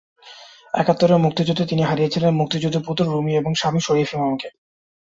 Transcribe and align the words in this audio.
একাত্তরের 0.73 1.17
মুক্তিযুদ্ধে 1.17 1.65
তিনি 1.65 1.81
হারিয়েছিলেন 1.81 2.31
মুক্তিযোদ্ধা 2.33 2.81
পুত্র 2.87 3.03
রুমী 3.05 3.33
এবং 3.35 3.51
স্বামী 3.55 3.79
শরীফ 3.79 4.09
ইমামকে। 4.13 4.47